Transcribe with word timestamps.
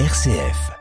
RCF. 0.00 0.72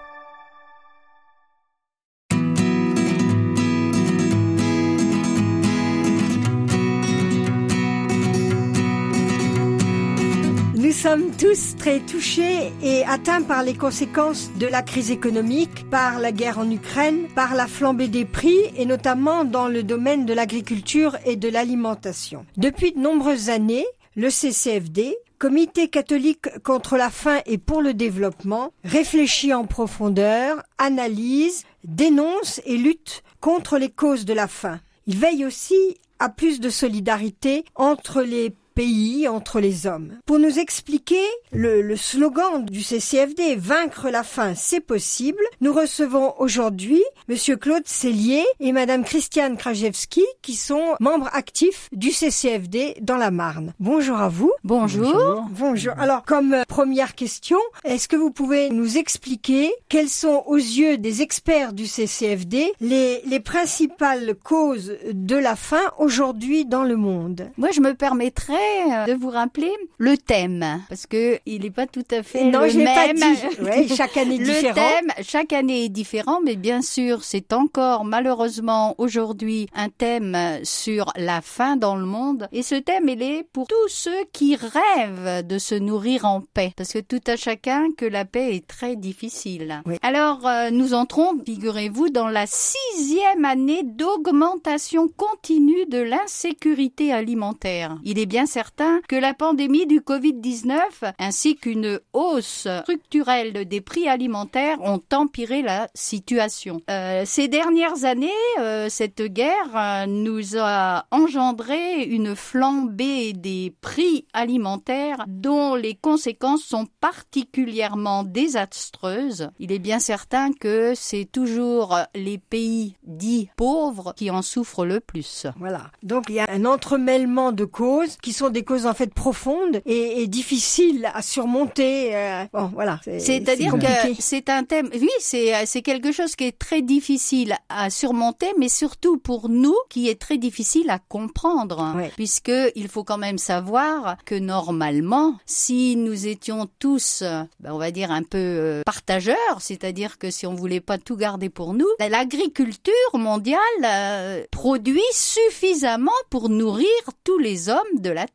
Nous 10.76 10.92
sommes 10.92 11.30
tous 11.38 11.76
très 11.78 12.00
touchés 12.00 12.72
et 12.82 13.04
atteints 13.06 13.44
par 13.44 13.62
les 13.62 13.76
conséquences 13.76 14.50
de 14.58 14.66
la 14.66 14.82
crise 14.82 15.12
économique, 15.12 15.88
par 15.92 16.20
la 16.20 16.32
guerre 16.32 16.58
en 16.58 16.72
Ukraine, 16.72 17.28
par 17.36 17.54
la 17.54 17.68
flambée 17.68 18.08
des 18.08 18.26
prix 18.26 18.58
et 18.76 18.88
notamment 18.88 19.46
dans 19.46 19.68
le 19.68 19.84
domaine 19.84 20.26
de 20.26 20.34
l'agriculture 20.34 21.18
et 21.24 21.36
de 21.36 21.50
l'alimentation. 21.50 22.48
Depuis 22.58 22.94
de 22.94 23.00
nombreuses 23.00 23.52
années, 23.52 23.86
le 24.16 24.32
CCFD, 24.32 25.16
Comité 25.44 25.90
catholique 25.90 26.48
contre 26.64 26.96
la 26.96 27.10
faim 27.10 27.42
et 27.46 27.58
pour 27.58 27.82
le 27.82 27.94
développement, 27.94 28.72
réfléchit 28.86 29.54
en 29.54 29.66
profondeur, 29.66 30.64
analyse, 30.78 31.66
dénonce 31.84 32.62
et 32.64 32.78
lutte 32.78 33.24
contre 33.42 33.78
les 33.78 33.90
causes 33.90 34.24
de 34.24 34.32
la 34.32 34.48
faim. 34.48 34.80
Il 35.06 35.18
veille 35.18 35.44
aussi 35.44 35.98
à 36.20 36.30
plus 36.30 36.62
de 36.62 36.70
solidarité 36.70 37.66
entre 37.76 38.22
les 38.22 38.54
pays 38.74 39.28
entre 39.28 39.60
les 39.60 39.88
hommes. 39.88 40.18
Pour 40.26 40.40
nous 40.40 40.60
expliquer 40.60 41.24
le, 41.52 41.82
le, 41.82 41.96
slogan 41.96 42.66
du 42.66 42.82
CCFD, 42.82 43.56
vaincre 43.56 44.10
la 44.10 44.24
faim, 44.24 44.54
c'est 44.56 44.80
possible, 44.80 45.44
nous 45.62 45.74
recevons 45.74 46.34
aujourd'hui 46.40 47.02
Monsieur 47.28 47.56
Claude 47.56 47.88
Cellier 47.88 48.44
et 48.60 48.72
Madame 48.72 49.04
Christiane 49.04 49.58
Krajewski, 49.58 50.24
qui 50.42 50.56
sont 50.56 50.96
membres 51.00 51.30
actifs 51.34 51.90
du 51.92 52.12
CCFD 52.12 52.98
dans 53.02 53.18
la 53.18 53.32
Marne. 53.32 53.74
Bonjour 53.80 54.18
à 54.18 54.30
vous. 54.30 54.52
Bonjour. 54.64 55.14
Bonjour. 55.14 55.46
Bonjour. 55.52 55.94
Alors, 55.98 56.24
comme 56.24 56.64
première 56.68 57.16
question, 57.16 57.60
est-ce 57.84 58.08
que 58.08 58.16
vous 58.16 58.32
pouvez 58.32 58.70
nous 58.70 58.98
expliquer 58.98 59.72
quelles 59.90 60.10
sont, 60.10 60.44
aux 60.48 60.58
yeux 60.58 60.98
des 60.98 61.22
experts 61.22 61.74
du 61.74 61.86
CCFD, 61.86 62.74
les, 62.82 63.22
les 63.26 63.40
principales 63.40 64.36
causes 64.36 64.94
de 65.12 65.36
la 65.36 65.56
faim 65.56 65.92
aujourd'hui 65.98 66.66
dans 66.66 66.84
le 66.84 66.96
monde? 66.96 67.50
Moi, 67.58 67.70
je 67.72 67.82
me 67.82 67.94
permettrais 67.94 68.63
de 69.08 69.14
vous 69.14 69.30
rappeler 69.30 69.72
le 69.98 70.18
thème 70.18 70.82
parce 70.90 71.06
que 71.08 71.40
il 71.46 71.62
n'est 71.62 71.72
pas 71.72 71.88
tout 71.88 72.04
à 72.12 72.24
fait 72.24 72.46
non, 72.46 72.62
le 72.62 72.74
même. 72.74 72.86
Pas 72.86 73.14
dit. 73.14 73.24
Ouais, 73.64 73.88
chaque 73.88 74.18
année 74.18 74.38
le 74.38 74.46
différent. 74.46 74.74
thème, 74.74 75.12
chaque 75.24 75.54
année 75.54 75.86
est 75.86 75.90
différent, 75.90 76.40
mais 76.44 76.56
bien 76.56 76.82
sûr, 76.82 77.24
c'est 77.24 77.54
encore 77.54 78.04
malheureusement 78.06 78.96
aujourd'hui 78.98 79.68
un 79.74 79.90
thème 79.90 80.38
sur 80.64 81.12
la 81.16 81.42
faim 81.42 81.76
dans 81.78 81.96
le 81.96 82.06
monde. 82.06 82.48
Et 82.52 82.64
ce 82.64 82.76
thème, 82.76 83.10
il 83.10 83.22
est 83.22 83.44
pour 83.54 83.68
tous 83.68 83.88
ceux 83.88 84.24
qui 84.34 84.56
rêvent 84.56 85.46
de 85.46 85.58
se 85.58 85.76
nourrir 85.76 86.26
en 86.26 86.42
paix, 86.42 86.74
parce 86.76 86.94
que 86.94 87.00
tout 87.00 87.22
à 87.28 87.36
chacun 87.36 87.88
que 87.98 88.06
la 88.06 88.26
paix 88.26 88.56
est 88.56 88.68
très 88.68 88.96
difficile. 88.96 89.82
Oui. 89.86 89.96
Alors, 90.02 90.46
euh, 90.48 90.70
nous 90.72 90.94
entrons, 90.94 91.32
figurez-vous, 91.46 92.10
dans 92.10 92.28
la 92.28 92.46
sixième 92.48 93.46
année 93.46 93.84
d'augmentation 93.84 95.08
continue 95.08 95.86
de 95.88 96.00
l'insécurité 96.00 97.12
alimentaire. 97.14 97.98
Il 98.04 98.20
est 98.20 98.26
bien 98.26 98.46
certain 98.54 99.02
que 99.08 99.16
la 99.16 99.34
pandémie 99.34 99.88
du 99.88 100.02
Covid-19 100.02 100.78
ainsi 101.18 101.56
qu'une 101.56 102.00
hausse 102.14 102.68
structurelle 102.84 103.68
des 103.68 103.82
prix 103.82 104.08
alimentaires 104.08 104.80
ont 104.82 105.02
empiré 105.12 105.64
la 105.64 105.88
situation. 105.96 106.80
Euh, 106.92 107.24
ces 107.26 107.48
dernières 107.48 108.06
années, 108.06 108.30
euh, 108.60 108.90
cette 108.90 109.24
guerre 109.24 109.76
euh, 109.76 110.06
nous 110.06 110.56
a 110.56 111.06
engendré 111.10 112.04
une 112.04 112.36
flambée 112.36 113.34
des 113.34 113.74
prix 113.82 114.28
alimentaires 114.34 115.26
dont 115.28 115.74
les 115.74 115.96
conséquences 115.96 116.62
sont 116.64 116.86
particulièrement 117.02 118.24
désastreuses. 118.24 119.50
Il 119.58 119.72
est 119.72 119.80
bien 119.80 119.98
certain 119.98 120.54
que 120.54 120.94
c'est 120.96 121.26
toujours 121.26 121.98
les 122.14 122.38
pays 122.38 122.98
dits 123.02 123.50
pauvres 123.56 124.14
qui 124.16 124.30
en 124.30 124.44
souffrent 124.44 124.86
le 124.86 125.00
plus. 125.00 125.48
Voilà. 125.58 125.90
Donc 126.04 126.26
il 126.30 126.36
y 126.36 126.40
a 126.40 126.46
un 126.50 126.66
entremêlement 126.66 127.52
de 127.52 127.66
causes 127.66 128.18
qui 128.22 128.32
sont 128.32 128.43
des 128.50 128.64
causes 128.64 128.86
en 128.86 128.94
fait 128.94 129.14
profondes 129.14 129.82
et, 129.86 130.22
et 130.22 130.28
difficiles 130.28 131.10
à 131.14 131.22
surmonter. 131.22 132.16
Euh, 132.16 132.46
bon, 132.54 132.72
voilà. 132.74 133.00
C'est-à-dire 133.20 133.74
que 133.74 134.14
c'est 134.20 134.50
un 134.50 134.64
thème. 134.64 134.90
Oui, 134.94 135.10
c'est 135.20 135.66
c'est 135.66 135.82
quelque 135.82 136.12
chose 136.12 136.36
qui 136.36 136.46
est 136.46 136.58
très 136.58 136.82
difficile 136.82 137.56
à 137.70 137.90
surmonter, 137.90 138.48
mais 138.58 138.70
surtout 138.70 139.18
pour 139.18 139.50
nous, 139.50 139.76
qui 139.90 140.10
est 140.10 140.20
très 140.20 140.38
difficile 140.38 140.90
à 140.90 141.00
comprendre, 141.00 141.94
ouais. 141.96 142.12
puisque 142.16 142.52
il 142.76 142.88
faut 142.88 143.04
quand 143.04 143.18
même 143.18 143.38
savoir 143.38 144.18
que 144.26 144.36
normalement, 144.36 145.36
si 145.46 145.96
nous 145.96 146.28
étions 146.28 146.68
tous, 146.80 147.22
ben, 147.22 147.72
on 147.72 147.78
va 147.78 147.92
dire 147.92 148.12
un 148.12 148.24
peu 148.24 148.38
euh, 148.38 148.82
partageurs, 148.86 149.60
c'est-à-dire 149.60 150.18
que 150.18 150.32
si 150.32 150.46
on 150.46 150.54
voulait 150.54 150.80
pas 150.82 150.98
tout 150.98 151.16
garder 151.16 151.50
pour 151.50 151.74
nous, 151.74 151.88
l'agriculture 152.00 152.94
mondiale 153.14 153.60
euh, 153.84 154.44
produit 154.52 155.02
suffisamment 155.12 156.12
pour 156.30 156.50
nourrir 156.50 156.88
tous 157.24 157.38
les 157.38 157.70
hommes 157.70 158.00
de 158.00 158.10
la 158.10 158.26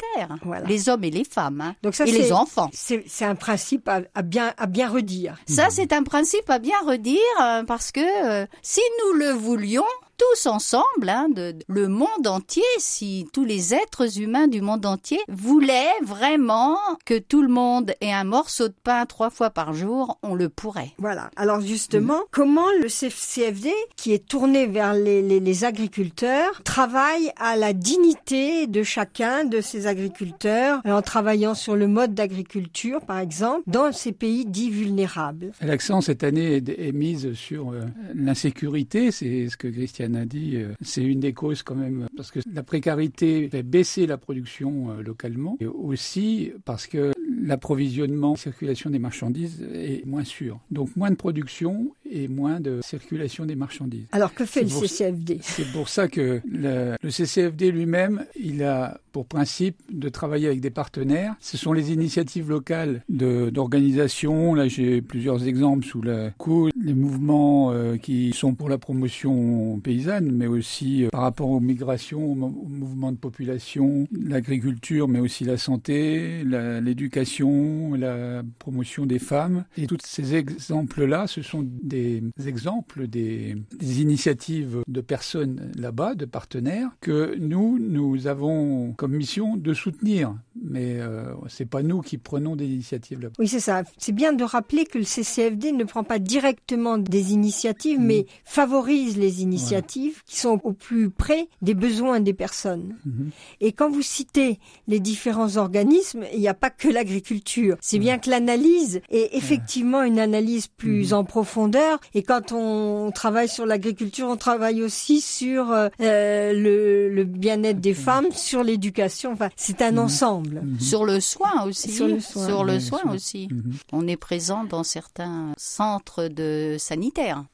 voilà. 0.42 0.66
les 0.66 0.88
hommes 0.88 1.04
et 1.04 1.10
les 1.10 1.24
femmes, 1.24 1.60
hein, 1.60 1.74
Donc 1.82 1.94
ça, 1.94 2.06
et 2.06 2.10
les 2.10 2.32
enfants. 2.32 2.70
C'est 2.72 3.24
un 3.24 3.34
principe 3.34 3.88
à, 3.88 4.00
à, 4.14 4.22
bien 4.22 4.52
à 4.56 4.66
bien 4.66 4.88
redire. 4.88 5.36
Ça, 5.46 5.68
c'est 5.70 5.92
un 5.92 6.02
principe 6.02 6.48
à 6.48 6.58
bien 6.58 6.78
redire 6.84 7.18
euh, 7.42 7.64
parce 7.64 7.92
que 7.92 8.00
euh, 8.00 8.46
si 8.62 8.80
nous 9.04 9.18
le 9.18 9.30
voulions, 9.30 9.84
tous 10.18 10.46
ensemble, 10.46 11.08
hein, 11.08 11.28
de, 11.28 11.52
de, 11.52 11.64
le 11.68 11.88
monde 11.88 12.26
entier, 12.26 12.62
si 12.78 13.26
tous 13.32 13.44
les 13.44 13.72
êtres 13.74 14.18
humains 14.18 14.48
du 14.48 14.60
monde 14.60 14.84
entier 14.84 15.20
voulaient 15.28 15.86
vraiment 16.02 16.76
que 17.04 17.18
tout 17.18 17.40
le 17.40 17.48
monde 17.48 17.92
ait 18.00 18.12
un 18.12 18.24
morceau 18.24 18.68
de 18.68 18.74
pain 18.82 19.06
trois 19.06 19.30
fois 19.30 19.50
par 19.50 19.72
jour, 19.72 20.18
on 20.22 20.34
le 20.34 20.48
pourrait. 20.48 20.90
Voilà. 20.98 21.30
Alors 21.36 21.60
justement, 21.60 22.18
mmh. 22.18 22.26
comment 22.32 22.66
le 22.80 22.88
CFD, 22.88 23.72
qui 23.96 24.12
est 24.12 24.26
tourné 24.26 24.66
vers 24.66 24.92
les, 24.92 25.22
les, 25.22 25.40
les, 25.40 25.64
agriculteurs, 25.64 26.62
travaille 26.64 27.30
à 27.36 27.56
la 27.56 27.72
dignité 27.72 28.66
de 28.66 28.82
chacun 28.82 29.44
de 29.44 29.60
ces 29.60 29.86
agriculteurs 29.86 30.80
en 30.84 31.02
travaillant 31.02 31.54
sur 31.54 31.76
le 31.76 31.86
mode 31.86 32.14
d'agriculture, 32.14 33.00
par 33.02 33.18
exemple, 33.18 33.62
dans 33.66 33.92
ces 33.92 34.12
pays 34.12 34.44
dits 34.44 34.70
vulnérables? 34.70 35.52
L'accent 35.60 36.00
cette 36.00 36.24
année 36.24 36.56
est, 36.56 36.68
est 36.68 36.92
mise 36.92 37.34
sur 37.34 37.70
euh, 37.70 37.82
l'insécurité, 38.14 39.10
c'est 39.10 39.48
ce 39.48 39.56
que 39.56 39.68
Christian 39.68 40.07
a 40.14 40.24
dit, 40.24 40.56
euh, 40.56 40.74
c'est 40.80 41.02
une 41.02 41.20
des 41.20 41.32
causes 41.32 41.62
quand 41.62 41.74
même, 41.74 42.08
parce 42.16 42.30
que 42.30 42.40
la 42.52 42.62
précarité 42.62 43.48
fait 43.48 43.62
baisser 43.62 44.06
la 44.06 44.16
production 44.18 44.90
euh, 44.90 45.02
localement, 45.02 45.56
et 45.60 45.66
aussi 45.66 46.52
parce 46.64 46.86
que 46.86 47.12
l'approvisionnement, 47.40 48.32
la 48.32 48.36
circulation 48.36 48.90
des 48.90 48.98
marchandises 48.98 49.66
est 49.72 50.04
moins 50.06 50.24
sûr. 50.24 50.60
Donc 50.70 50.94
moins 50.96 51.10
de 51.10 51.16
production 51.16 51.92
et 52.10 52.28
moins 52.28 52.60
de 52.60 52.80
circulation 52.82 53.44
des 53.44 53.56
marchandises. 53.56 54.06
Alors 54.12 54.34
que 54.34 54.44
fait 54.44 54.62
le 54.62 54.68
CCFD 54.68 55.38
C'est 55.42 55.70
pour 55.72 55.88
ça 55.88 56.08
que 56.08 56.40
le, 56.50 56.96
le 57.00 57.10
CCFD 57.10 57.70
lui-même, 57.70 58.24
il 58.38 58.62
a 58.62 59.00
pour 59.12 59.26
principe 59.26 59.76
de 59.90 60.08
travailler 60.08 60.46
avec 60.46 60.60
des 60.60 60.70
partenaires. 60.70 61.34
Ce 61.40 61.56
sont 61.56 61.72
les 61.72 61.92
initiatives 61.92 62.50
locales 62.50 63.02
d'organisation. 63.08 64.54
Là, 64.54 64.68
j'ai 64.68 65.02
plusieurs 65.02 65.46
exemples 65.46 65.84
sous 65.84 66.02
la 66.02 66.30
coude. 66.30 66.70
Les 66.80 66.94
mouvements 66.94 67.72
euh, 67.72 67.96
qui 67.96 68.32
sont 68.32 68.54
pour 68.54 68.68
la 68.68 68.78
promotion 68.78 69.80
paysanne, 69.80 70.30
mais 70.30 70.46
aussi 70.46 71.04
euh, 71.04 71.08
par 71.08 71.22
rapport 71.22 71.50
aux 71.50 71.58
migrations, 71.58 72.32
aux, 72.32 72.36
aux 72.36 72.68
mouvements 72.68 73.10
de 73.10 73.16
population, 73.16 74.06
l'agriculture, 74.12 75.08
mais 75.08 75.18
aussi 75.18 75.44
la 75.44 75.56
santé, 75.56 76.44
l'éducation, 76.44 77.94
la, 77.94 78.36
la, 78.36 78.42
promotion 78.60 79.04
des 79.04 79.18
femmes. 79.18 79.64
Et 79.76 79.86
tous 79.86 79.98
ces 80.04 80.36
exemples-là, 80.36 81.26
ce 81.26 81.42
sont 81.42 81.64
des 81.82 81.97
exemples 82.46 83.06
des, 83.06 83.56
des 83.78 84.00
initiatives 84.00 84.78
de 84.86 85.00
personnes 85.00 85.72
là-bas, 85.76 86.14
de 86.14 86.24
partenaires, 86.24 86.90
que 87.00 87.36
nous, 87.38 87.78
nous 87.78 88.26
avons 88.26 88.92
comme 88.92 89.12
mission 89.12 89.56
de 89.56 89.74
soutenir. 89.74 90.34
Mais 90.60 90.96
euh, 91.00 91.34
c'est 91.48 91.68
pas 91.68 91.82
nous 91.82 92.00
qui 92.00 92.18
prenons 92.18 92.56
des 92.56 92.66
initiatives 92.66 93.20
là. 93.20 93.28
Oui, 93.38 93.48
c'est 93.48 93.60
ça. 93.60 93.82
C'est 93.96 94.12
bien 94.12 94.32
de 94.32 94.44
rappeler 94.44 94.84
que 94.84 94.98
le 94.98 95.04
CCFD 95.04 95.72
ne 95.72 95.84
prend 95.84 96.04
pas 96.04 96.18
directement 96.18 96.98
des 96.98 97.32
initiatives, 97.32 98.00
mmh. 98.00 98.04
mais 98.04 98.26
favorise 98.44 99.16
les 99.16 99.42
initiatives 99.42 100.12
voilà. 100.12 100.24
qui 100.26 100.36
sont 100.38 100.60
au 100.64 100.72
plus 100.72 101.10
près 101.10 101.48
des 101.62 101.74
besoins 101.74 102.20
des 102.20 102.34
personnes. 102.34 102.96
Mmh. 103.04 103.28
Et 103.60 103.72
quand 103.72 103.90
vous 103.90 104.02
citez 104.02 104.58
les 104.86 105.00
différents 105.00 105.56
organismes, 105.56 106.24
il 106.32 106.40
n'y 106.40 106.48
a 106.48 106.54
pas 106.54 106.70
que 106.70 106.88
l'agriculture. 106.88 107.76
C'est 107.80 107.98
mmh. 107.98 108.02
bien 108.02 108.18
que 108.18 108.30
l'analyse 108.30 109.00
est 109.10 109.36
effectivement 109.36 110.02
une 110.02 110.18
analyse 110.18 110.66
plus 110.66 111.12
en 111.12 111.24
profondeur 111.24 111.87
Et 112.14 112.22
quand 112.22 112.52
on 112.52 113.10
travaille 113.12 113.48
sur 113.48 113.66
l'agriculture, 113.66 114.28
on 114.28 114.36
travaille 114.36 114.82
aussi 114.82 115.20
sur 115.20 115.70
euh, 115.72 115.88
le, 116.00 117.08
le 117.08 117.24
bien-être 117.24 117.80
des 117.80 117.94
femmes, 117.94 118.26
sur 118.32 118.62
l'éducation. 118.62 119.32
Enfin, 119.32 119.48
c'est 119.56 119.82
un 119.82 119.92
mhm. 119.92 119.98
ensemble. 119.98 120.62
Mhm. 120.64 120.80
Sur 120.80 121.04
le 121.04 121.20
soin 121.20 121.64
aussi. 121.66 121.90
Sur 121.90 122.08
le 122.08 122.20
soin, 122.20 122.46
sur 122.46 122.64
le 122.64 122.80
soin 122.80 123.00
aussi. 123.12 123.48
Mhm. 123.50 123.72
On 123.92 124.06
est 124.08 124.16
présent 124.16 124.64
dans 124.64 124.82
certains 124.84 125.52
centres 125.56 126.28
de 126.28 126.76
sanitaires. 126.78 127.44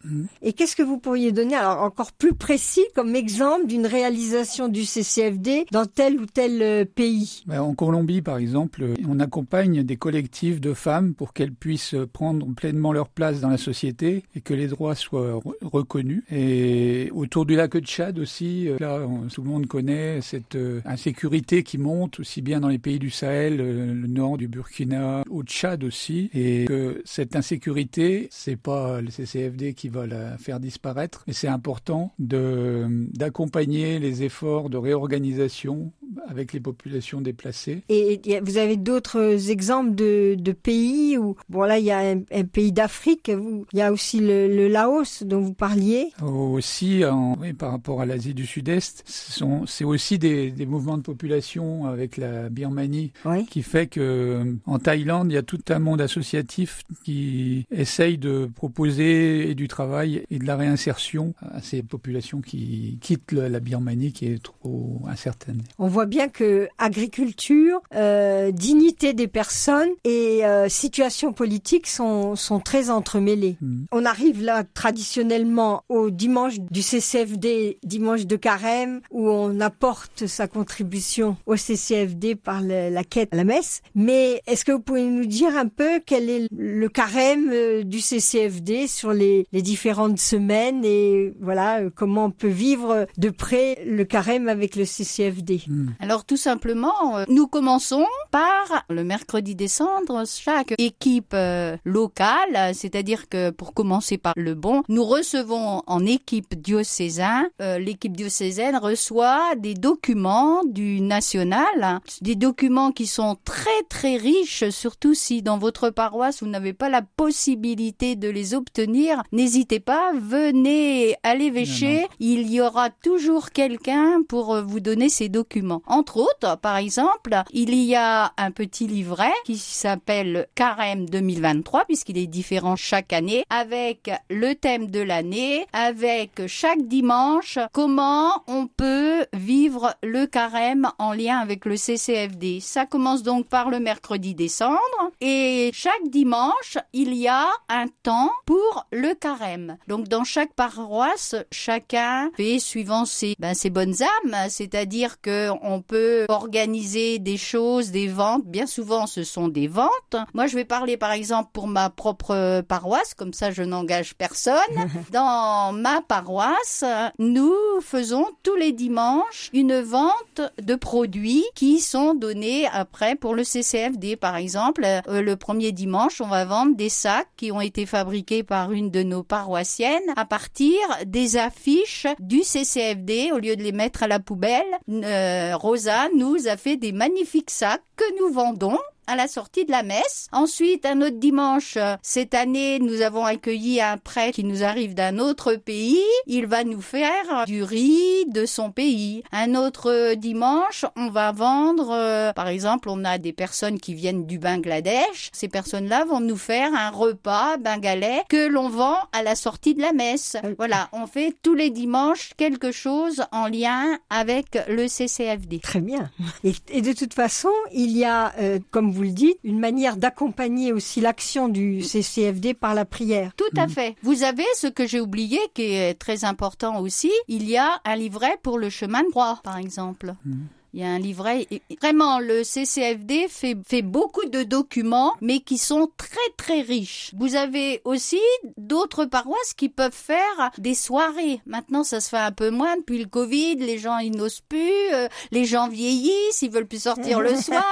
Et 0.42 0.52
qu'est-ce 0.52 0.76
que 0.76 0.82
vous 0.82 0.98
pourriez 0.98 1.32
donner 1.32 1.54
alors 1.56 1.82
encore 1.82 2.12
plus 2.12 2.34
précis 2.34 2.84
comme 2.94 3.14
exemple 3.16 3.66
d'une 3.66 3.86
réalisation 3.86 4.68
du 4.68 4.84
CCFD 4.84 5.66
dans 5.70 5.86
tel 5.86 6.20
ou 6.20 6.26
tel 6.26 6.62
euh, 6.62 6.84
pays? 6.84 7.42
Ben, 7.46 7.60
En 7.60 7.74
Colombie, 7.74 8.22
par 8.22 8.38
exemple, 8.38 8.84
on 9.08 9.20
accompagne 9.20 9.82
des 9.82 9.96
collectifs 9.96 10.60
de 10.60 10.74
femmes 10.74 11.14
pour 11.14 11.32
qu'elles 11.32 11.54
puissent 11.54 11.96
prendre 12.12 12.46
pleinement 12.54 12.92
leur 12.92 13.08
place 13.08 13.40
dans 13.40 13.48
la 13.48 13.58
société 13.58 14.23
et 14.34 14.40
que 14.40 14.54
les 14.54 14.68
droits 14.68 14.94
soient 14.94 15.40
reconnus. 15.62 16.22
Et 16.30 17.10
autour 17.12 17.46
du 17.46 17.56
lac 17.56 17.74
de 17.74 17.80
Tchad 17.80 18.18
aussi, 18.18 18.68
euh, 18.68 18.76
là, 18.80 19.00
tout 19.32 19.42
le 19.42 19.48
monde 19.48 19.66
connaît 19.66 20.20
cette 20.20 20.54
euh, 20.54 20.80
insécurité 20.84 21.62
qui 21.62 21.78
monte 21.78 22.20
aussi 22.20 22.42
bien 22.42 22.60
dans 22.60 22.68
les 22.68 22.78
pays 22.78 22.98
du 22.98 23.10
Sahel, 23.10 23.56
le 23.56 24.06
nord 24.06 24.38
du 24.38 24.48
Burkina, 24.48 25.22
au 25.30 25.42
Tchad 25.42 25.84
aussi, 25.84 26.30
et 26.34 26.64
que 26.66 27.02
cette 27.04 27.36
insécurité, 27.36 28.28
c'est 28.30 28.56
pas 28.56 29.00
le 29.00 29.10
CCFD 29.10 29.74
qui 29.74 29.88
va 29.88 30.06
la 30.06 30.38
faire 30.38 30.60
disparaître, 30.60 31.24
mais 31.26 31.32
c'est 31.32 31.48
important 31.48 32.12
d'accompagner 32.18 33.98
les 33.98 34.22
efforts 34.22 34.70
de 34.70 34.76
réorganisation 34.76 35.92
avec 36.28 36.52
les 36.52 36.60
populations 36.60 37.20
déplacées. 37.20 37.82
Et 37.88 38.20
vous 38.42 38.56
avez 38.56 38.76
d'autres 38.76 39.50
exemples 39.50 39.94
de, 39.94 40.36
de, 40.38 40.52
pays 40.52 41.18
où, 41.18 41.36
bon 41.48 41.62
là 41.62 41.78
il 41.78 41.84
y 41.84 41.90
a 41.90 41.98
un, 41.98 42.44
pays 42.44 42.72
d'Afrique, 42.72 43.28
il 43.28 43.78
y 43.78 43.82
a 43.82 43.92
aussi 43.92 44.20
le, 44.20 44.68
Laos 44.68 45.22
dont 45.24 45.40
vous 45.40 45.52
parliez. 45.54 46.08
Aussi, 46.22 47.04
en, 47.04 47.36
oui, 47.40 47.52
par 47.52 47.70
rapport 47.70 48.00
à 48.00 48.06
l'Asie 48.06 48.34
du 48.34 48.46
Sud-Est, 48.46 49.04
c'est 49.06 49.84
aussi 49.84 50.18
des, 50.18 50.50
des, 50.50 50.66
mouvements 50.66 50.96
de 50.96 51.02
population 51.02 51.86
avec 51.86 52.16
la 52.16 52.48
Birmanie 52.48 53.12
qui 53.50 53.62
fait 53.62 53.86
que 53.86 54.56
en 54.66 54.78
Thaïlande 54.78 55.30
il 55.30 55.34
y 55.34 55.38
a 55.38 55.42
tout 55.42 55.60
un 55.68 55.78
monde 55.78 56.00
associatif 56.00 56.82
qui 57.04 57.66
essaye 57.70 58.18
de 58.18 58.48
proposer 58.54 59.54
du 59.54 59.68
travail 59.68 60.24
et 60.30 60.38
de 60.38 60.46
la 60.46 60.56
réinsertion 60.56 61.34
à 61.40 61.60
ces 61.60 61.82
populations 61.82 62.40
qui 62.40 62.98
quittent 63.00 63.32
la 63.32 63.60
Birmanie 63.60 64.12
qui 64.12 64.26
est 64.26 64.42
trop 64.42 65.02
incertaine. 65.06 65.62
On 65.78 65.88
voit 65.88 66.03
bien 66.06 66.28
que 66.28 66.68
agriculture, 66.78 67.80
euh, 67.94 68.50
dignité 68.50 69.12
des 69.12 69.28
personnes 69.28 69.90
et 70.04 70.44
euh, 70.44 70.68
situation 70.68 71.32
politique 71.32 71.86
sont, 71.86 72.36
sont 72.36 72.60
très 72.60 72.90
entremêlées. 72.90 73.56
Mm. 73.60 73.84
On 73.92 74.04
arrive 74.04 74.42
là 74.42 74.64
traditionnellement 74.64 75.82
au 75.88 76.10
dimanche 76.10 76.60
du 76.60 76.82
CCFD, 76.82 77.78
dimanche 77.82 78.26
de 78.26 78.36
carême, 78.36 79.00
où 79.10 79.28
on 79.28 79.60
apporte 79.60 80.26
sa 80.26 80.48
contribution 80.48 81.36
au 81.46 81.56
CCFD 81.56 82.34
par 82.34 82.60
la 82.60 83.04
quête 83.04 83.32
à 83.32 83.36
la 83.36 83.44
messe. 83.44 83.82
Mais 83.94 84.42
est-ce 84.46 84.64
que 84.64 84.72
vous 84.72 84.80
pouvez 84.80 85.04
nous 85.04 85.26
dire 85.26 85.56
un 85.56 85.68
peu 85.68 86.00
quel 86.04 86.30
est 86.30 86.48
le 86.56 86.88
carême 86.88 87.50
euh, 87.52 87.82
du 87.82 88.00
CCFD 88.00 88.86
sur 88.86 89.12
les, 89.12 89.46
les 89.52 89.62
différentes 89.62 90.18
semaines 90.18 90.84
et 90.84 91.32
voilà 91.40 91.80
comment 91.94 92.26
on 92.26 92.30
peut 92.30 92.48
vivre 92.48 93.06
de 93.18 93.30
près 93.30 93.84
le 93.86 94.04
carême 94.04 94.48
avec 94.48 94.76
le 94.76 94.84
CCFD 94.84 95.62
mm. 95.66 95.88
Alors 96.00 96.24
tout 96.24 96.36
simplement, 96.36 97.16
euh, 97.18 97.24
nous 97.28 97.46
commençons 97.46 98.06
par 98.30 98.84
le 98.88 99.04
mercredi 99.04 99.54
décembre, 99.54 100.24
chaque 100.26 100.74
équipe 100.78 101.32
euh, 101.34 101.76
locale, 101.84 102.74
c'est-à-dire 102.74 103.28
que 103.28 103.50
pour 103.50 103.74
commencer 103.74 104.18
par 104.18 104.34
le 104.36 104.54
bon, 104.54 104.82
nous 104.88 105.04
recevons 105.04 105.82
en 105.86 106.04
équipe 106.04 106.54
diocésaine, 106.60 107.48
euh, 107.60 107.78
l'équipe 107.78 108.16
diocésaine 108.16 108.76
reçoit 108.76 109.54
des 109.56 109.74
documents 109.74 110.62
du 110.64 111.00
national, 111.00 112.00
des 112.20 112.34
documents 112.34 112.92
qui 112.92 113.06
sont 113.06 113.36
très 113.44 113.82
très 113.88 114.16
riches, 114.16 114.68
surtout 114.70 115.14
si 115.14 115.42
dans 115.42 115.58
votre 115.58 115.90
paroisse 115.90 116.42
vous 116.42 116.48
n'avez 116.48 116.72
pas 116.72 116.88
la 116.88 117.02
possibilité 117.02 118.16
de 118.16 118.28
les 118.28 118.54
obtenir, 118.54 119.22
n'hésitez 119.32 119.80
pas, 119.80 120.12
venez 120.14 121.16
à 121.22 121.34
l'évêché, 121.34 122.06
il 122.18 122.50
y 122.50 122.60
aura 122.60 122.90
toujours 122.90 123.50
quelqu'un 123.50 124.22
pour 124.28 124.60
vous 124.62 124.80
donner 124.80 125.08
ces 125.08 125.28
documents. 125.28 125.82
Entre 125.86 126.18
autres, 126.18 126.58
par 126.58 126.76
exemple, 126.76 127.42
il 127.52 127.74
y 127.74 127.94
a 127.94 128.32
un 128.36 128.50
petit 128.50 128.86
livret 128.86 129.32
qui 129.44 129.58
s'appelle 129.58 130.46
Carême 130.54 131.08
2023 131.08 131.84
puisqu'il 131.84 132.18
est 132.18 132.26
différent 132.26 132.76
chaque 132.76 133.12
année 133.12 133.44
avec 133.50 134.10
le 134.30 134.54
thème 134.54 134.90
de 134.90 135.00
l'année, 135.00 135.66
avec 135.72 136.46
chaque 136.46 136.86
dimanche 136.86 137.58
comment 137.72 138.42
on 138.46 138.66
peut 138.66 139.26
vivre 139.32 139.94
le 140.02 140.26
carême 140.26 140.88
en 140.98 141.12
lien 141.12 141.38
avec 141.38 141.64
le 141.64 141.76
CCFD. 141.76 142.60
Ça 142.60 142.86
commence 142.86 143.22
donc 143.22 143.46
par 143.46 143.70
le 143.70 143.80
mercredi 143.80 144.34
décembre 144.34 144.78
et 145.20 145.70
chaque 145.74 146.08
dimanche, 146.08 146.78
il 146.92 147.14
y 147.14 147.28
a 147.28 147.46
un 147.68 147.86
temps 148.02 148.30
pour 148.46 148.86
le 148.90 149.14
carême. 149.14 149.76
Donc 149.88 150.08
dans 150.08 150.24
chaque 150.24 150.54
paroisse, 150.54 151.34
chacun 151.50 152.30
fait 152.36 152.58
suivant 152.58 153.04
ses, 153.04 153.36
ben, 153.38 153.54
bonnes 153.70 153.96
âmes, 154.02 154.48
c'est-à-dire 154.48 155.20
que 155.20 155.50
on 155.62 155.73
peut 155.80 156.26
organiser 156.28 157.18
des 157.18 157.36
choses, 157.36 157.90
des 157.90 158.08
ventes. 158.08 158.44
Bien 158.46 158.66
souvent, 158.66 159.06
ce 159.06 159.24
sont 159.24 159.48
des 159.48 159.68
ventes. 159.68 160.16
Moi, 160.32 160.46
je 160.46 160.56
vais 160.56 160.64
parler 160.64 160.96
par 160.96 161.12
exemple 161.12 161.50
pour 161.52 161.66
ma 161.66 161.90
propre 161.90 162.62
paroisse, 162.62 163.14
comme 163.14 163.32
ça 163.32 163.50
je 163.50 163.62
n'engage 163.62 164.14
personne. 164.14 164.54
Dans 165.12 165.72
ma 165.72 166.00
paroisse, 166.00 166.84
nous 167.18 167.54
faisons 167.80 168.26
tous 168.42 168.56
les 168.56 168.72
dimanches 168.72 169.50
une 169.52 169.80
vente 169.80 170.40
de 170.60 170.74
produits 170.74 171.44
qui 171.54 171.80
sont 171.80 172.14
donnés 172.14 172.66
après 172.72 173.16
pour 173.16 173.34
le 173.34 173.44
CCFD. 173.44 174.16
Par 174.16 174.36
exemple, 174.36 174.84
euh, 174.84 175.22
le 175.22 175.36
premier 175.36 175.72
dimanche, 175.72 176.20
on 176.20 176.26
va 176.26 176.44
vendre 176.44 176.76
des 176.76 176.88
sacs 176.88 177.28
qui 177.36 177.52
ont 177.52 177.60
été 177.60 177.86
fabriqués 177.86 178.42
par 178.42 178.72
une 178.72 178.90
de 178.90 179.02
nos 179.02 179.22
paroissiennes 179.22 180.02
à 180.16 180.24
partir 180.24 180.74
des 181.06 181.36
affiches 181.36 182.06
du 182.18 182.42
CCFD 182.42 183.30
au 183.32 183.38
lieu 183.38 183.56
de 183.56 183.62
les 183.62 183.72
mettre 183.72 184.02
à 184.02 184.08
la 184.08 184.18
poubelle. 184.18 184.62
Euh, 184.90 185.54
Rosa 185.64 186.10
nous 186.14 186.46
a 186.46 186.58
fait 186.58 186.76
des 186.76 186.92
magnifiques 186.92 187.50
sacs 187.50 187.80
que 187.96 188.04
nous 188.20 188.30
vendons 188.30 188.78
à 189.06 189.16
la 189.16 189.28
sortie 189.28 189.64
de 189.64 189.70
la 189.70 189.82
messe. 189.82 190.28
Ensuite, 190.32 190.86
un 190.86 191.00
autre 191.00 191.18
dimanche, 191.18 191.78
cette 192.02 192.34
année, 192.34 192.78
nous 192.78 193.00
avons 193.00 193.24
accueilli 193.24 193.80
un 193.80 193.96
prêtre 193.96 194.34
qui 194.34 194.44
nous 194.44 194.64
arrive 194.64 194.94
d'un 194.94 195.18
autre 195.18 195.54
pays. 195.54 196.00
Il 196.26 196.46
va 196.46 196.64
nous 196.64 196.80
faire 196.80 197.44
du 197.46 197.62
riz 197.62 198.24
de 198.26 198.46
son 198.46 198.70
pays. 198.70 199.22
Un 199.32 199.54
autre 199.54 200.14
dimanche, 200.14 200.84
on 200.96 201.10
va 201.10 201.32
vendre, 201.32 201.90
euh, 201.90 202.32
par 202.32 202.48
exemple, 202.48 202.88
on 202.88 203.04
a 203.04 203.18
des 203.18 203.32
personnes 203.32 203.78
qui 203.78 203.94
viennent 203.94 204.26
du 204.26 204.38
Bangladesh. 204.38 205.30
Ces 205.32 205.48
personnes-là 205.48 206.04
vont 206.04 206.20
nous 206.20 206.36
faire 206.36 206.72
un 206.74 206.90
repas 206.90 207.56
bengalais 207.58 208.22
que 208.28 208.48
l'on 208.48 208.68
vend 208.68 208.96
à 209.12 209.22
la 209.22 209.34
sortie 209.34 209.74
de 209.74 209.82
la 209.82 209.92
messe. 209.92 210.36
Voilà, 210.58 210.88
on 210.92 211.06
fait 211.06 211.34
tous 211.42 211.54
les 211.54 211.70
dimanches 211.70 212.32
quelque 212.36 212.72
chose 212.72 213.24
en 213.32 213.46
lien 213.46 213.98
avec 214.10 214.58
le 214.68 214.88
CCFD. 214.88 215.60
Très 215.60 215.80
bien. 215.80 216.10
Et, 216.42 216.82
de 216.82 216.92
toute 216.92 217.14
façon, 217.14 217.50
il 217.72 217.96
y 217.96 218.04
a, 218.04 218.32
euh, 218.38 218.58
comme 218.70 218.90
vous 218.94 219.02
le 219.02 219.10
dites, 219.10 219.38
une 219.44 219.58
manière 219.58 219.96
d'accompagner 219.96 220.72
aussi 220.72 221.00
l'action 221.00 221.48
du 221.48 221.82
CCFD 221.82 222.54
par 222.54 222.74
la 222.74 222.84
prière. 222.84 223.32
Tout 223.36 223.44
à 223.56 223.66
mm. 223.66 223.70
fait. 223.70 223.96
Vous 224.02 224.22
avez 224.22 224.44
ce 224.56 224.66
que 224.68 224.86
j'ai 224.86 225.00
oublié 225.00 225.38
qui 225.52 225.62
est 225.74 225.94
très 225.94 226.24
important 226.24 226.80
aussi. 226.80 227.12
Il 227.28 227.48
y 227.48 227.56
a 227.56 227.80
un 227.84 227.96
livret 227.96 228.38
pour 228.42 228.58
le 228.58 228.70
chemin 228.70 229.02
de 229.02 229.10
croix, 229.10 229.40
par 229.42 229.58
exemple. 229.58 230.14
Mm. 230.24 230.44
Il 230.74 230.80
y 230.80 230.82
a 230.82 230.88
un 230.88 230.98
livret. 230.98 231.46
Vraiment, 231.80 232.18
le 232.18 232.42
CCFD 232.42 233.28
fait, 233.28 233.56
fait 233.64 233.82
beaucoup 233.82 234.24
de 234.24 234.42
documents, 234.42 235.12
mais 235.20 235.38
qui 235.38 235.56
sont 235.56 235.88
très 235.96 236.16
très 236.36 236.62
riches. 236.62 237.12
Vous 237.16 237.36
avez 237.36 237.80
aussi 237.84 238.18
d'autres 238.56 239.04
paroisses 239.04 239.54
qui 239.56 239.68
peuvent 239.68 239.92
faire 239.94 240.50
des 240.58 240.74
soirées. 240.74 241.40
Maintenant, 241.46 241.84
ça 241.84 242.00
se 242.00 242.08
fait 242.08 242.16
un 242.16 242.32
peu 242.32 242.50
moins 242.50 242.76
depuis 242.76 242.98
le 242.98 243.06
Covid. 243.06 243.54
Les 243.54 243.78
gens 243.78 243.98
ils 243.98 244.16
n'osent 244.16 244.40
plus. 244.40 244.92
Euh, 244.92 245.06
les 245.30 245.44
gens 245.44 245.68
vieillissent, 245.68 246.42
ils 246.42 246.50
veulent 246.50 246.66
plus 246.66 246.82
sortir 246.82 247.20
le 247.20 247.36
soir. 247.40 247.62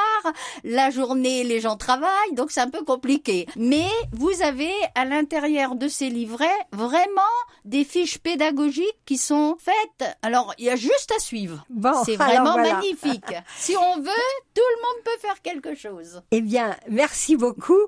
La 0.63 0.91
journée, 0.91 1.43
les 1.43 1.61
gens 1.61 1.77
travaillent, 1.77 2.35
donc 2.35 2.53
c'est 2.53 2.61
un 2.61 2.71
peu 2.71 2.85
compliqué. 2.85 3.49
Mais 3.57 3.89
vous 4.13 4.43
avez 4.43 4.71
à 4.95 5.05
l'intérieur 5.05 5.75
de 5.75 5.89
ces 5.89 6.09
livrets 6.09 6.47
vraiment 6.71 7.21
des 7.65 7.83
fiches 7.83 8.19
pédagogiques 8.19 8.87
qui 9.07 9.19
sont 9.19 9.57
faites. 9.59 10.17
Alors, 10.23 10.55
il 10.59 10.67
y 10.67 10.71
a 10.71 10.77
juste 10.77 11.13
à 11.17 11.19
suivre. 11.19 11.67
Bon, 11.69 11.95
c'est 12.05 12.15
vraiment 12.15 12.57
magnifique 12.57 12.92
si 13.57 13.77
on 13.77 13.97
veut, 13.97 14.11
tout 14.55 14.63
le 14.77 14.83
monde 14.83 15.05
peut 15.05 15.21
faire 15.21 15.41
quelque 15.43 15.75
chose. 15.75 16.23
Eh 16.31 16.41
bien, 16.41 16.77
merci 16.89 17.37
beaucoup. 17.37 17.79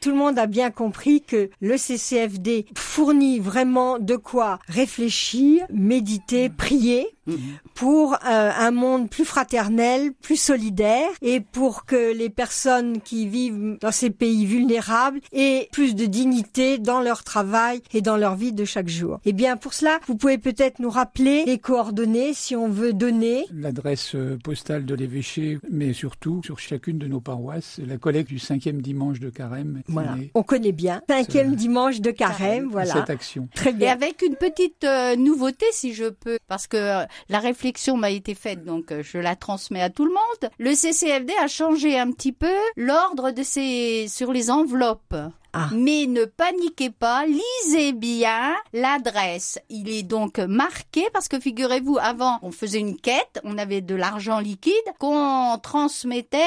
Tout 0.00 0.10
le 0.10 0.16
monde 0.16 0.38
a 0.38 0.46
bien 0.46 0.70
compris 0.70 1.22
que 1.22 1.50
le 1.60 1.76
CCFD 1.76 2.66
fournit 2.76 3.40
vraiment 3.40 3.98
de 3.98 4.16
quoi 4.16 4.58
réfléchir, 4.68 5.66
méditer, 5.70 6.48
prier 6.50 7.08
mhm. 7.30 7.58
pour 7.74 8.14
euh, 8.14 8.16
un 8.24 8.70
monde 8.70 9.08
plus 9.08 9.24
fraternel, 9.24 10.12
plus 10.20 10.36
solidaire 10.40 11.08
et 11.22 11.40
pour 11.40 11.84
que 11.84 12.12
les 12.12 12.30
personnes 12.30 13.00
qui 13.00 13.26
vivent 13.26 13.78
dans 13.80 13.92
ces 13.92 14.10
pays 14.10 14.46
vulnérables 14.46 15.20
aient 15.32 15.68
plus 15.72 15.94
de 15.94 16.06
dignité 16.06 16.78
dans 16.78 17.00
leur 17.00 17.24
travail 17.24 17.82
et 17.92 18.02
dans 18.02 18.16
leur 18.16 18.36
vie 18.36 18.52
de 18.52 18.64
chaque 18.64 18.88
jour. 18.88 19.20
Et 19.24 19.30
eh 19.30 19.32
bien 19.32 19.56
pour 19.56 19.74
cela, 19.74 19.98
vous 20.06 20.16
pouvez 20.16 20.38
peut-être 20.38 20.78
nous 20.78 20.90
rappeler 20.90 21.44
les 21.44 21.58
coordonnées 21.58 22.32
si 22.34 22.56
on 22.56 22.68
veut 22.68 22.92
donner. 22.92 23.46
L'adresse 23.52 24.14
euh, 24.14 24.38
postale 24.42 24.84
de 24.84 24.94
l'évêché, 24.94 25.58
mais 25.70 25.92
surtout 25.92 26.40
sur 26.44 26.58
chacune 26.58 26.98
de 26.98 27.06
nos 27.06 27.20
paroisses, 27.20 27.80
la 27.86 27.96
collecte 27.96 28.28
du 28.28 28.38
cinquième 28.38 28.82
dimanche 28.82 29.20
de 29.20 29.30
carême. 29.30 29.82
Voilà. 29.88 30.16
On 30.34 30.42
connaît 30.42 30.72
bien. 30.72 31.02
Cinquième 31.08 31.54
dimanche 31.54 32.00
de 32.00 32.10
carême, 32.10 32.68
voilà. 32.70 32.94
Cette 32.94 33.10
action. 33.10 33.48
Très 33.54 33.72
bien. 33.72 33.88
Et 33.88 33.90
avec 33.90 34.22
une 34.22 34.36
petite 34.36 34.84
euh, 34.84 35.16
nouveauté, 35.16 35.66
si 35.72 35.94
je 35.94 36.06
peux, 36.06 36.38
parce 36.48 36.66
que 36.66 36.76
euh, 36.76 37.04
la 37.28 37.38
réflexion 37.38 37.96
m'a 37.96 38.10
été 38.10 38.34
faite, 38.34 38.64
donc 38.64 38.92
je 39.02 39.18
la 39.18 39.36
transmets 39.36 39.82
à 39.82 39.90
tout 39.90 40.04
le 40.04 40.12
monde. 40.12 40.50
Le 40.58 40.74
CCFD 40.74 41.32
a 41.40 41.46
changé 41.46 41.98
un 41.98 42.10
petit 42.10 42.32
peu 42.32 42.54
l'ordre 42.76 43.30
de 43.30 43.42
ses 43.42 44.06
sur 44.08 44.32
les 44.32 44.50
enveloppes. 44.50 45.14
Ah. 45.52 45.68
Mais 45.72 46.06
ne 46.06 46.24
paniquez 46.24 46.90
pas, 46.90 47.24
lisez 47.26 47.92
bien 47.92 48.54
l'adresse. 48.72 49.58
Il 49.68 49.88
est 49.88 50.02
donc 50.02 50.38
marqué 50.38 51.08
parce 51.12 51.28
que 51.28 51.40
figurez-vous, 51.40 51.98
avant, 52.00 52.38
on 52.42 52.52
faisait 52.52 52.78
une 52.78 52.96
quête, 52.96 53.40
on 53.42 53.58
avait 53.58 53.80
de 53.80 53.94
l'argent 53.94 54.38
liquide 54.38 54.72
qu'on 54.98 55.58
transmettait 55.62 56.38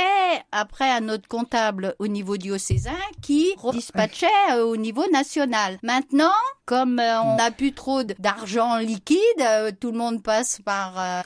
après 0.52 0.90
à 0.90 1.02
notre 1.02 1.28
comptable 1.28 1.96
au 2.00 2.08
niveau 2.08 2.38
diocésain 2.38 2.92
qui 3.22 3.54
dispatchait 3.72 4.28
euh, 4.52 4.64
au 4.64 4.78
niveau 4.78 5.04
national. 5.12 5.78
Maintenant, 5.84 6.32
comme 6.66 7.00
euh, 7.00 7.22
on 7.22 7.36
n'a 7.36 7.52
plus 7.52 7.74
trop 7.74 8.04
d'argent 8.04 8.78
liquide, 8.78 9.20
euh, 9.42 9.72
tout 9.78 9.92
le 9.92 9.98
monde 9.98 10.24
passe 10.24 10.62
par, 10.64 11.24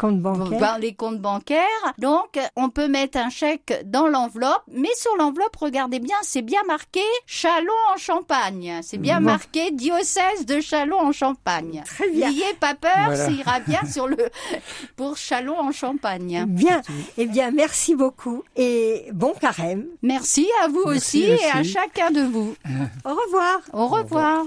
par 0.60 0.79
les 0.79 0.96
comptes 0.96 1.22
bancaires. 1.22 1.62
Donc, 2.00 2.39
on 2.55 2.69
peut 2.69 2.88
mettre 2.88 3.19
un 3.19 3.29
chèque 3.29 3.84
dans 3.86 4.07
l'enveloppe, 4.07 4.63
mais 4.72 4.93
sur 4.96 5.15
l'enveloppe, 5.17 5.55
regardez 5.55 6.00
bien, 6.00 6.17
c'est 6.24 6.41
bien 6.41 6.63
marqué 6.67 7.01
Chalon 7.27 7.66
en 7.93 7.97
Champagne. 7.97 8.79
C'est 8.83 8.97
bien 8.97 9.19
marqué 9.19 9.71
diocèse 9.71 10.45
de 10.45 10.62
Chalon 10.62 11.00
en 11.00 11.12
Champagne. 11.12 11.83
Très 11.86 12.09
bien. 12.09 12.29
N'ayez 12.29 12.53
pas 12.59 12.75
peur, 12.75 13.15
ça 13.15 13.29
ira 13.31 13.59
bien 13.59 13.81
sur 13.91 14.07
le 14.07 14.17
pour 14.95 15.17
Chalon 15.17 15.57
en 15.59 15.71
Champagne. 15.71 16.45
Bien. 16.47 16.81
Eh 17.17 17.25
bien, 17.25 17.51
merci 17.51 17.95
beaucoup 17.95 18.43
et 18.55 19.07
bon 19.13 19.33
carême. 19.33 19.86
Merci 20.01 20.47
à 20.63 20.67
vous 20.67 20.83
aussi 20.83 21.24
et 21.24 21.45
à 21.51 21.63
chacun 21.63 22.12
de 22.12 22.21
vous. 22.21 22.55
Au 23.05 23.09
revoir. 23.09 23.59
Au 23.74 23.88
revoir. 23.88 24.43